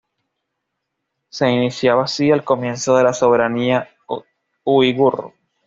[1.29, 3.87] Se iniciaba así el comienzo de la soberanía
[4.63, 5.33] uigur.